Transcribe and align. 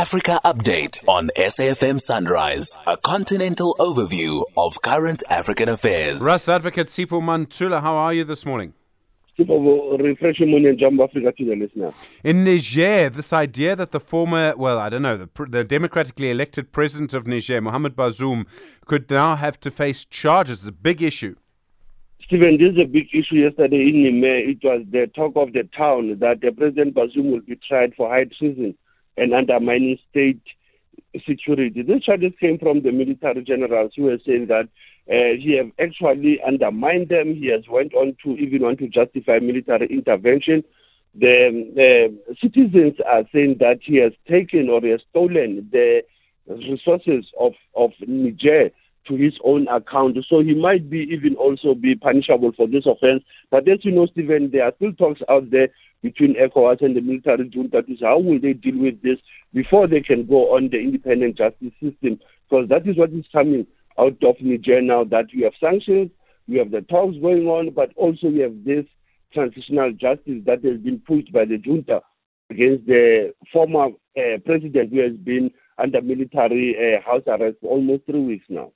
Africa 0.00 0.40
Update 0.46 1.06
on 1.06 1.28
SAFM 1.36 2.00
Sunrise, 2.00 2.74
a 2.86 2.96
continental 3.04 3.76
overview 3.78 4.44
of 4.56 4.80
current 4.80 5.22
African 5.28 5.68
affairs. 5.68 6.24
Russ 6.24 6.48
Advocate 6.48 6.86
Sipho 6.86 7.20
Mantula, 7.22 7.82
how 7.82 7.96
are 7.96 8.14
you 8.14 8.24
this 8.24 8.46
morning? 8.46 8.72
refresh 9.38 10.40
and 10.40 10.78
jump 10.78 11.02
Africa 11.02 11.32
to 11.36 11.54
listener. 11.54 11.92
In 12.24 12.44
Niger, 12.44 13.10
this 13.10 13.34
idea 13.34 13.76
that 13.76 13.90
the 13.90 14.00
former, 14.00 14.54
well, 14.56 14.78
I 14.78 14.88
don't 14.88 15.02
know, 15.02 15.18
the, 15.18 15.46
the 15.46 15.64
democratically 15.64 16.30
elected 16.30 16.72
president 16.72 17.12
of 17.12 17.26
Niger, 17.26 17.60
Mohamed 17.60 17.94
Bazoum, 17.94 18.46
could 18.86 19.10
now 19.10 19.36
have 19.36 19.60
to 19.60 19.70
face 19.70 20.06
charges 20.06 20.62
is 20.62 20.68
a 20.68 20.72
big 20.72 21.02
issue. 21.02 21.36
Stephen, 22.24 22.56
this 22.56 22.72
is 22.72 22.78
a 22.78 22.86
big 22.88 23.08
issue 23.12 23.34
yesterday 23.34 23.82
in 23.90 23.96
Niamey. 23.96 24.48
It 24.52 24.64
was 24.64 24.82
the 24.90 25.10
talk 25.14 25.34
of 25.36 25.52
the 25.52 25.68
town 25.76 26.16
that 26.20 26.40
the 26.40 26.52
President 26.52 26.94
Bazoum 26.94 27.32
will 27.32 27.42
be 27.42 27.60
tried 27.68 27.92
for 27.94 28.08
high 28.08 28.24
treason 28.38 28.74
and 29.20 29.34
undermining 29.34 29.98
state 30.10 30.40
security. 31.28 31.82
These 31.82 32.02
charges 32.04 32.32
came 32.40 32.58
from 32.58 32.82
the 32.82 32.92
military 32.92 33.42
generals 33.44 33.92
who 33.96 34.04
were 34.04 34.18
saying 34.26 34.46
that 34.48 34.68
uh, 35.10 35.36
he 35.38 35.56
have 35.56 35.70
actually 35.78 36.40
undermined 36.46 37.08
them. 37.08 37.34
He 37.34 37.50
has 37.50 37.62
went 37.68 37.94
on 37.94 38.16
to 38.24 38.30
even 38.36 38.62
want 38.62 38.78
to 38.78 38.88
justify 38.88 39.38
military 39.40 39.86
intervention. 39.88 40.62
The, 41.14 41.70
the 41.74 42.36
citizens 42.40 42.94
are 43.06 43.24
saying 43.32 43.56
that 43.58 43.80
he 43.82 43.96
has 43.96 44.12
taken 44.28 44.68
or 44.68 44.80
he 44.80 44.90
has 44.90 45.00
stolen 45.10 45.68
the 45.72 46.02
resources 46.46 47.26
of, 47.38 47.52
of 47.74 47.90
Niger 48.06 48.70
to 49.08 49.16
his 49.16 49.32
own 49.44 49.66
account. 49.68 50.16
So 50.28 50.40
he 50.40 50.54
might 50.54 50.90
be 50.90 50.98
even 51.10 51.34
also 51.36 51.74
be 51.74 51.94
punishable 51.94 52.52
for 52.56 52.66
this 52.66 52.84
offense. 52.86 53.22
But 53.50 53.68
as 53.68 53.84
you 53.84 53.92
know, 53.92 54.06
Stephen, 54.06 54.50
there 54.52 54.64
are 54.64 54.72
still 54.76 54.92
talks 54.92 55.20
out 55.28 55.50
there 55.50 55.68
between 56.02 56.34
ECOWAS 56.34 56.82
and 56.82 56.96
the 56.96 57.00
military 57.00 57.48
junta 57.48 57.82
to 57.82 57.96
how 58.00 58.18
will 58.18 58.40
they 58.40 58.52
deal 58.54 58.78
with 58.78 59.02
this 59.02 59.18
before 59.52 59.86
they 59.86 60.00
can 60.00 60.26
go 60.26 60.54
on 60.56 60.68
the 60.70 60.78
independent 60.78 61.36
justice 61.36 61.72
system. 61.82 62.18
Because 62.48 62.68
that 62.68 62.86
is 62.86 62.96
what 62.96 63.10
is 63.12 63.24
coming 63.32 63.66
out 63.98 64.16
of 64.22 64.36
Niger 64.40 64.80
now, 64.80 65.04
that 65.04 65.26
we 65.34 65.42
have 65.42 65.52
sanctions, 65.60 66.10
we 66.48 66.56
have 66.58 66.70
the 66.70 66.80
talks 66.82 67.16
going 67.20 67.46
on, 67.46 67.70
but 67.70 67.92
also 67.96 68.28
we 68.28 68.40
have 68.40 68.64
this 68.64 68.84
transitional 69.32 69.92
justice 69.92 70.42
that 70.46 70.64
has 70.64 70.78
been 70.80 71.00
pushed 71.06 71.32
by 71.32 71.44
the 71.44 71.58
junta 71.58 72.00
against 72.50 72.86
the 72.86 73.32
former 73.52 73.88
uh, 74.16 74.38
president 74.44 74.90
who 74.92 75.00
has 75.00 75.16
been 75.18 75.50
under 75.78 76.02
military 76.02 76.76
uh, 76.76 77.00
house 77.08 77.22
arrest 77.26 77.56
for 77.60 77.70
almost 77.70 78.04
three 78.06 78.20
weeks 78.20 78.46
now. 78.48 78.72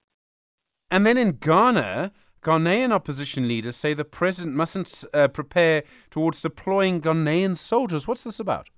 And 0.91 1.07
then 1.07 1.17
in 1.17 1.33
Ghana, 1.33 2.13
Ghanaian 2.43 2.93
opposition 2.93 3.49
leaders 3.49 3.77
say 3.77 3.95
the 3.95 4.05
president 4.05 4.55
mustn't 4.55 5.05
uh, 5.15 5.29
prepare 5.29 5.83
towards 6.11 6.43
deploying 6.43 7.01
Ghanaian 7.01 7.57
soldiers. 7.57 8.07
What's 8.07 8.25
this 8.25 8.39
about? 8.39 8.69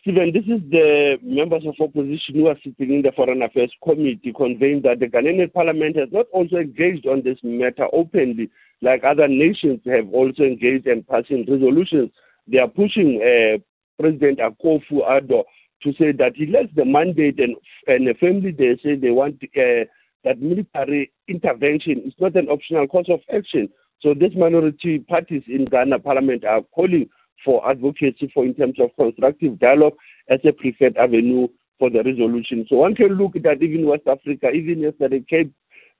Stephen, 0.00 0.32
this 0.32 0.44
is 0.44 0.60
the 0.70 1.16
members 1.22 1.64
of 1.66 1.74
opposition 1.80 2.34
who 2.34 2.48
are 2.48 2.58
sitting 2.64 2.92
in 2.92 3.02
the 3.02 3.12
Foreign 3.14 3.42
Affairs 3.42 3.72
Committee 3.82 4.34
conveying 4.36 4.82
that 4.82 4.98
the 4.98 5.06
Ghanaian 5.06 5.52
parliament 5.52 5.96
has 5.96 6.08
not 6.10 6.26
also 6.32 6.56
engaged 6.56 7.06
on 7.06 7.22
this 7.22 7.38
matter 7.42 7.86
openly, 7.92 8.50
like 8.82 9.04
other 9.04 9.28
nations 9.28 9.80
have 9.86 10.12
also 10.12 10.42
engaged 10.42 10.86
in 10.86 11.04
passing 11.04 11.46
resolutions. 11.48 12.10
They 12.48 12.58
are 12.58 12.68
pushing 12.68 13.22
uh, 13.22 13.58
President 14.00 14.40
Akufo-Addo 14.40 15.44
to 15.84 15.92
say 15.92 16.12
that 16.12 16.32
he 16.34 16.46
lets 16.46 16.74
the 16.74 16.84
mandate 16.84 17.38
and, 17.38 17.56
and 17.86 18.08
firmly 18.18 18.50
they 18.50 18.76
say 18.82 18.96
they 18.96 19.10
want 19.10 19.42
uh, 19.56 19.84
that 20.24 20.40
military 20.40 21.12
intervention 21.28 22.02
is 22.06 22.14
not 22.18 22.36
an 22.36 22.48
optional 22.48 22.86
course 22.86 23.08
of 23.10 23.20
action. 23.34 23.68
So 24.00 24.14
these 24.14 24.36
minority 24.36 24.98
parties 24.98 25.42
in 25.46 25.66
Ghana 25.66 25.98
parliament 26.00 26.44
are 26.44 26.62
calling 26.74 27.08
for 27.44 27.68
advocacy 27.68 28.30
for 28.32 28.44
in 28.44 28.54
terms 28.54 28.78
of 28.80 28.90
constructive 28.96 29.58
dialogue 29.58 29.94
as 30.28 30.40
a 30.44 30.52
preferred 30.52 30.96
avenue 30.96 31.48
for 31.78 31.90
the 31.90 32.02
resolution. 32.02 32.66
So 32.68 32.76
one 32.76 32.94
can 32.94 33.14
look 33.14 33.36
at 33.36 33.62
even 33.62 33.86
West 33.86 34.06
Africa, 34.06 34.50
even 34.50 34.80
yesterday, 34.80 35.24
Cape 35.28 35.52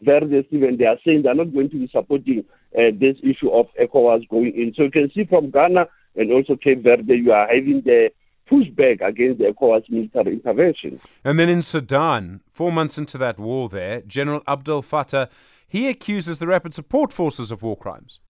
Verde, 0.02 0.47
even 0.50 0.77
they 0.77 0.86
are 0.86 0.98
saying 1.05 1.22
they're 1.22 1.34
not 1.34 1.52
going 1.52 1.70
to 1.70 1.77
be 1.77 1.89
supporting 1.92 2.45
uh, 2.77 2.91
this 2.98 3.17
issue 3.22 3.51
of 3.51 3.67
ECOWAS 3.80 4.29
going 4.29 4.52
in. 4.55 4.73
So 4.77 4.85
you 4.85 4.91
can 4.91 5.11
see 5.14 5.24
from 5.24 5.51
Ghana 5.51 5.86
and 6.17 6.33
also 6.33 6.56
Cape 6.56 6.83
Verde, 6.83 7.14
you 7.14 7.33
are 7.33 7.46
having 7.48 7.83
the 7.85 8.11
pushback 8.50 9.00
against 9.06 9.38
the 9.38 9.46
ECOWAS 9.46 9.88
military 9.88 10.34
intervention. 10.34 11.00
And 11.24 11.38
then 11.38 11.48
in 11.48 11.62
Sudan, 11.62 12.40
four 12.50 12.72
months 12.72 12.98
into 12.98 13.18
that 13.18 13.38
war 13.38 13.68
there, 13.68 14.02
General 14.02 14.42
Abdel 14.46 14.82
Fattah, 14.82 15.28
he 15.66 15.88
accuses 15.88 16.38
the 16.38 16.46
rapid 16.46 16.74
support 16.74 17.12
forces 17.12 17.50
of 17.50 17.62
war 17.62 17.77
crimes. 17.77 18.20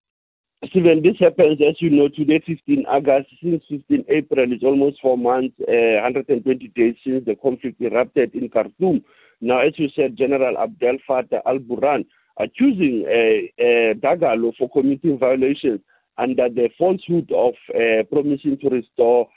Stephen, 0.70 1.02
this 1.02 1.16
happens, 1.20 1.60
as 1.60 1.76
you 1.80 1.90
know, 1.90 2.08
today, 2.08 2.42
15 2.46 2.86
August, 2.86 3.28
since 3.42 3.62
15 3.68 4.06
April, 4.08 4.50
it's 4.50 4.64
almost 4.64 4.98
four 5.02 5.18
months, 5.18 5.54
uh, 5.68 6.00
120 6.02 6.68
days 6.68 6.94
since 7.04 7.24
the 7.26 7.34
conflict 7.34 7.80
erupted 7.80 8.34
in 8.34 8.48
Khartoum. 8.48 9.02
Now, 9.40 9.60
as 9.60 9.74
you 9.76 9.88
said, 9.94 10.16
General 10.16 10.56
Abdel 10.56 10.96
Fattah 11.08 11.42
al-Burhan 11.44 12.06
accusing 12.38 13.04
uh, 13.06 13.62
uh, 13.62 13.94
Dagalo 13.94 14.52
for 14.56 14.70
committing 14.70 15.18
violations 15.18 15.80
under 16.18 16.48
the 16.48 16.68
falsehood 16.78 17.30
of 17.32 17.54
uh, 17.74 18.02
promising 18.10 18.58
to 18.58 18.68
restore 18.68 19.28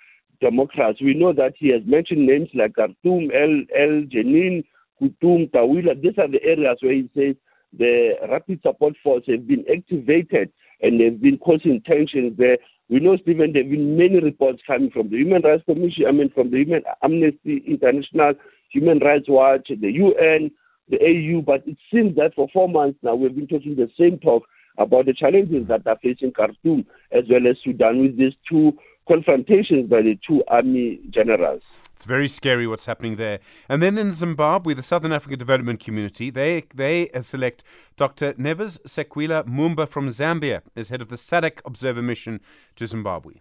democrats. 0.42 1.02
We 1.02 1.14
know 1.14 1.34
that 1.34 1.54
he 1.58 1.70
has 1.70 1.82
mentioned 1.86 2.26
names 2.26 2.50
like 2.54 2.74
Khartoum, 2.76 3.32
El, 3.34 3.64
El 3.76 4.04
Jenin, 4.08 4.64
Kutum, 5.02 5.52
Tawila. 5.52 6.02
These 6.02 6.18
are 6.18 6.28
the 6.28 6.44
areas 6.44 6.78
where 6.82 6.94
he 6.94 7.10
says 7.16 7.36
the 7.78 8.14
rapid 8.30 8.62
support 8.62 8.96
force 9.04 9.24
have 9.28 9.48
been 9.48 9.66
activated 9.72 10.52
and 10.82 11.00
they've 11.00 11.20
been 11.20 11.38
causing 11.38 11.82
tensions 11.82 12.38
there. 12.38 12.58
We 12.90 13.00
know, 13.00 13.18
Stephen, 13.18 13.52
there 13.52 13.64
have 13.64 13.72
been 13.72 13.98
many 13.98 14.20
reports 14.20 14.62
coming 14.66 14.92
from 14.92 15.10
the 15.10 15.18
Human 15.18 15.42
Rights 15.42 15.64
Commission, 15.66 16.06
I 16.08 16.12
mean, 16.12 16.30
from 16.30 16.52
the 16.52 16.58
Human 16.58 16.84
Amnesty 17.04 17.64
International, 17.68 18.34
Human 18.72 19.00
Rights 19.00 19.26
Watch, 19.28 19.68
the 19.70 19.92
UN, 19.92 20.52
the 20.90 20.98
AU, 21.02 21.42
but 21.42 21.68
it 21.68 21.78
seems 21.92 22.16
that 22.16 22.34
for 22.36 22.48
four 22.54 22.70
months 22.70 23.00
now 23.04 23.16
we've 23.16 23.36
been 23.36 23.48
talking 23.48 23.76
the 23.76 23.90
same 24.00 24.20
talk 24.20 24.44
about 24.78 25.06
the 25.06 25.14
challenges 25.14 25.68
that 25.68 25.86
are 25.86 25.98
facing 26.02 26.32
Khartoum 26.32 26.86
as 27.12 27.24
well 27.30 27.46
as 27.50 27.58
Sudan 27.64 28.00
with 28.02 28.18
these 28.18 28.34
two 28.50 28.72
confrontations 29.08 29.90
by 29.90 30.02
the 30.02 30.18
two 30.28 30.44
army 30.48 31.00
generals. 31.10 31.62
It's 31.94 32.06
very 32.06 32.28
scary 32.28 32.68
what's 32.68 32.86
happening 32.86 33.16
there. 33.16 33.40
And 33.70 33.82
then 33.82 33.98
in 33.98 34.12
Zimbabwe, 34.12 34.74
the 34.74 34.84
Southern 34.84 35.12
African 35.12 35.40
Development 35.40 35.80
Community, 35.80 36.30
they 36.30 36.64
they 36.74 37.10
select 37.22 37.64
Dr. 37.96 38.36
Nevers 38.38 38.78
Sekwila 38.80 39.46
Mumba 39.46 39.88
from 39.88 40.08
Zambia 40.10 40.62
as 40.76 40.90
head 40.90 41.02
of 41.02 41.10
the 41.10 41.16
SADC 41.16 41.60
Observer 41.66 42.02
Mission 42.02 42.40
to 42.76 42.86
Zimbabwe. 42.86 43.36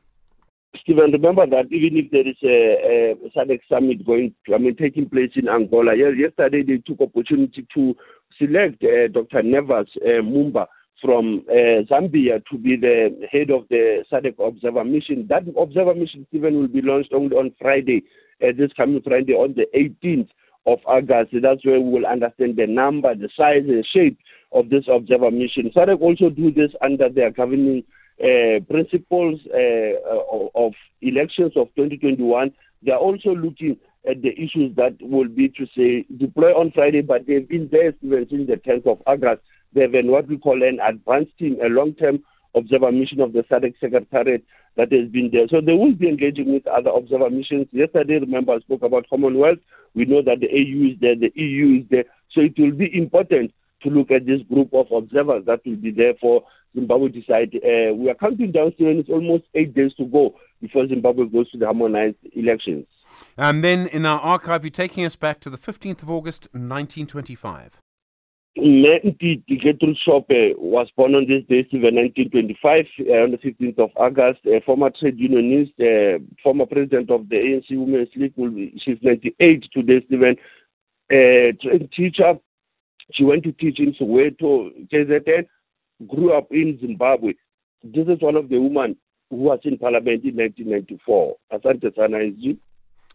Stephen, 0.83 1.11
remember 1.11 1.47
that 1.47 1.67
even 1.71 1.97
if 1.97 2.11
there 2.11 2.27
is 2.29 2.37
a, 2.43 3.15
a 3.25 3.31
SADC 3.37 3.61
summit 3.69 4.05
going, 4.05 4.35
I 4.55 4.59
mean, 4.59 4.77
taking 4.77 5.09
place 5.09 5.31
in 5.35 5.49
Angola, 5.49 5.95
yesterday 5.97 6.63
they 6.63 6.79
took 6.79 7.01
opportunity 7.01 7.67
to 7.75 7.95
select 8.39 8.83
uh, 8.85 9.09
Dr. 9.09 9.43
Nevers 9.43 9.89
uh, 10.03 10.23
Mumba 10.23 10.67
from 11.03 11.45
uh, 11.51 11.83
Zambia 11.91 12.43
to 12.51 12.59
be 12.59 12.77
the 12.77 13.27
head 13.31 13.51
of 13.51 13.69
the 13.69 14.05
SADC 14.11 14.35
Observer 14.47 14.85
Mission. 14.85 15.27
That 15.29 15.45
Observer 15.59 15.95
Mission, 15.95 16.27
Stephen, 16.29 16.59
will 16.59 16.69
be 16.69 16.83
launched 16.83 17.13
only 17.13 17.37
on 17.37 17.53
Friday, 17.61 18.05
uh, 18.43 18.53
this 18.57 18.71
coming 18.77 19.03
Friday 19.03 19.33
on 19.33 19.55
the 19.55 19.67
18th 19.77 20.29
of 20.67 20.79
August. 20.87 21.33
That's 21.43 21.65
where 21.65 21.81
we 21.81 21.91
will 21.91 22.07
understand 22.07 22.57
the 22.57 22.67
number, 22.67 23.15
the 23.15 23.29
size, 23.37 23.65
and 23.69 23.87
shape 23.95 24.19
of 24.53 24.71
this 24.71 24.85
Observer 24.91 25.31
Mission. 25.31 25.71
SADC 25.75 26.01
also 26.01 26.31
do 26.31 26.51
this 26.51 26.71
under 26.83 27.09
their 27.09 27.31
governing 27.31 27.85
uh, 28.21 28.61
principles 28.71 29.41
uh, 29.53 30.55
of 30.55 30.73
elections 31.03 31.53
of 31.57 31.69
2021. 31.77 32.51
They 32.83 32.93
are 32.93 32.99
also 32.99 33.31
looking 33.31 33.77
at 34.09 34.23
the 34.23 34.31
issues 34.33 34.75
that 34.77 34.97
will 35.01 35.29
be 35.29 35.49
to 35.49 35.67
say 35.77 36.07
deploy 36.17 36.53
on 36.53 36.71
Friday, 36.73 37.03
but 37.03 37.27
they've 37.27 37.49
been 37.49 37.69
there 37.71 37.93
since 38.01 38.47
the 38.49 38.61
10th 38.65 38.87
of 38.87 39.03
August 39.07 39.43
they 39.77 39.83
have 39.83 40.07
what 40.07 40.27
we 40.27 40.39
call 40.39 40.63
an 40.63 40.81
advanced 40.81 41.37
team, 41.39 41.59
a 41.63 41.69
long-term 41.69 42.25
observer 42.55 42.91
mission 42.91 43.21
of 43.21 43.35
the 43.35 43.43
SADC 43.43 43.75
Secretariat 43.79 44.43
that 44.77 44.91
has 44.91 45.09
been 45.11 45.31
there. 45.33 45.47
So 45.49 45.61
they 45.61 45.75
will 45.75 45.95
be 45.95 46.09
engaging 46.09 46.53
with 46.53 46.67
other 46.67 46.91
observer 46.91 47.29
missions. 47.31 47.67
Yesterday, 47.73 48.19
remember, 48.19 48.55
I 48.55 48.61
spoke 48.61 48.83
about 48.83 49.09
Commonwealth. 49.11 49.59
We 49.95 50.07
know 50.07 50.23
that 50.23 50.41
the 50.41 50.49
AU 50.49 50.93
is 50.93 51.01
there, 51.01 51.15
the 51.15 51.33
EU 51.35 51.81
is 51.81 51.87
there. 51.91 52.05
So 52.33 52.41
it 52.41 52.55
will 52.59 52.73
be 52.73 52.91
important 52.97 53.53
to 53.83 53.91
look 53.91 54.11
at 54.11 54.27
this 54.27 54.41
group 54.51 54.73
of 54.73 54.87
observers 54.91 55.45
that 55.47 55.61
will 55.67 55.77
be 55.77 55.91
there 55.91 56.15
for 56.21 56.43
Zimbabwe 56.75 57.09
decide. 57.09 57.55
Uh, 57.57 57.95
we 57.95 58.11
are 58.11 58.17
counting 58.19 58.53
down 58.53 58.73
still, 58.75 58.89
and 58.89 59.01
it's 59.01 59.09
almost 59.09 59.45
eight 59.55 59.75
days 59.75 59.93
to 59.95 60.05
go 60.07 60.35
before 60.61 60.89
Zimbabwe 60.89 61.27
goes 61.27 61.51
to 61.51 61.59
the 61.59 61.67
harmonized 61.67 62.17
elections. 62.35 62.87
And 63.37 63.63
then 63.63 63.87
in 63.89 64.05
our 64.07 64.21
archive, 64.21 64.65
you're 64.65 64.71
taking 64.71 65.05
us 65.05 65.17
back 65.17 65.41
to 65.41 65.51
the 65.51 65.59
15th 65.59 66.03
of 66.03 66.11
August, 66.11 66.49
1925. 66.53 67.81
Menti 68.57 69.43
Gertrude 69.63 69.99
Shope 70.03 70.57
was 70.57 70.89
born 70.97 71.15
on 71.15 71.27
this 71.29 71.45
day, 71.47 71.67
1925, 71.71 72.87
uh, 73.01 73.13
on 73.13 73.31
the 73.33 73.37
15th 73.37 73.79
of 73.79 73.91
August. 73.97 74.41
A 74.47 74.63
former 74.65 74.91
trade 74.91 75.19
unionist, 75.19 75.73
uh, 75.79 76.19
former 76.43 76.65
president 76.65 77.11
of 77.11 77.29
the 77.29 77.37
ANC 77.37 77.67
Women's 77.71 78.09
League. 78.17 78.33
She's 78.83 78.97
98 79.03 79.65
today, 79.73 80.03
Stephen. 80.07 80.37
Uh, 81.13 81.53
teacher. 81.95 82.35
She 83.13 83.25
went 83.25 83.45
to 83.45 83.53
teach 83.53 83.79
in 83.79 83.95
Soweto, 83.95 84.71
KZN, 84.89 85.47
grew 86.09 86.33
up 86.33 86.49
in 86.51 86.79
Zimbabwe. 86.81 87.35
This 87.85 88.09
is 88.09 88.21
one 88.21 88.37
of 88.37 88.49
the 88.49 88.59
women 88.59 88.97
who 89.31 89.37
was 89.37 89.61
in 89.65 89.79
parliament 89.79 90.25
in 90.25 90.35
1994. 90.35 91.37
Asante 91.53 91.95
sana, 91.95 92.19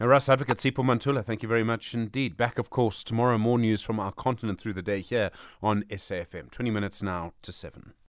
Russ 0.08 0.30
Advocate 0.30 0.58
Sipho 0.58 0.84
Mantula, 0.84 1.24
thank 1.24 1.44
you 1.44 1.50
very 1.50 1.64
much 1.64 1.94
indeed. 1.94 2.36
Back, 2.36 2.58
of 2.58 2.72
course, 2.72 3.04
tomorrow, 3.04 3.38
more 3.38 3.60
news 3.60 3.84
from 3.84 4.00
our 4.00 4.12
continent 4.12 4.60
through 4.60 4.74
the 4.74 4.82
day 4.82 5.00
here 5.00 5.30
on 5.62 5.84
SAFM. 5.92 6.50
20 6.50 6.72
minutes 6.72 7.04
now 7.04 7.34
to 7.44 7.52
7. 7.52 7.94